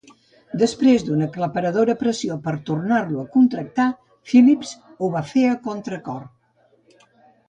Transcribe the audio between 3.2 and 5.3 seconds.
a contractar, Phillips ho va